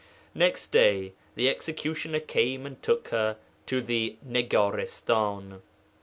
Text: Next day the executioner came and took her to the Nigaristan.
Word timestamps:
Next 0.33 0.71
day 0.71 1.13
the 1.35 1.47
executioner 1.47 2.19
came 2.19 2.65
and 2.65 2.81
took 2.81 3.09
her 3.09 3.37
to 3.67 3.81
the 3.83 4.15
Nigaristan. 4.27 5.61